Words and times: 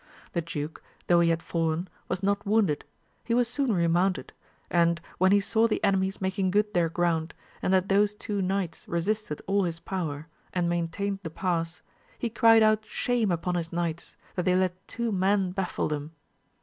The 0.33 0.41
duke, 0.41 0.81
though 1.05 1.19
he 1.19 1.29
had 1.29 1.43
fallen, 1.43 1.87
was 2.09 2.23
not 2.23 2.43
wounded; 2.43 2.85
he 3.23 3.35
was 3.35 3.47
soon 3.47 3.71
remounted; 3.71 4.33
and 4.71 4.99
when 5.19 5.31
he 5.31 5.39
saw 5.39 5.67
the 5.67 5.83
enemies 5.83 6.19
making 6.19 6.49
good 6.49 6.73
their 6.73 6.89
ground, 6.89 7.35
and 7.61 7.71
that 7.71 7.87
those 7.87 8.15
two 8.15 8.41
knights 8.41 8.87
resisted 8.87 9.43
all 9.45 9.61
his 9.63 9.79
power, 9.79 10.25
and 10.53 10.67
maintained 10.67 11.19
the 11.21 11.29
pass, 11.29 11.83
he 12.17 12.31
cried 12.31 12.63
out 12.63 12.83
shame 12.87 13.29
upon 13.29 13.53
his 13.53 13.71
knights, 13.71 14.17
that 14.33 14.45
they 14.45 14.55
let 14.55 14.87
two 14.87 15.11
men 15.11 15.51
baffle 15.51 15.87
them. 15.87 16.13